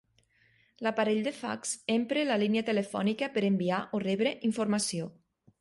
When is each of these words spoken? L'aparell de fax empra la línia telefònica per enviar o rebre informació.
L'aparell 0.85 1.19
de 1.27 1.33
fax 1.41 1.75
empra 1.97 2.25
la 2.31 2.39
línia 2.45 2.65
telefònica 2.71 3.31
per 3.37 3.47
enviar 3.53 3.85
o 3.99 4.03
rebre 4.09 4.37
informació. 4.53 5.13